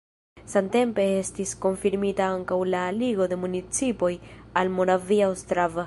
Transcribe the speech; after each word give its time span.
Samtempe 0.51 1.03
estis 1.17 1.51
konfirmita 1.65 2.31
ankaŭ 2.37 2.59
la 2.75 2.81
aligo 2.95 3.29
de 3.35 3.39
municipoj 3.45 4.11
al 4.63 4.77
Moravia 4.81 5.31
Ostrava. 5.37 5.79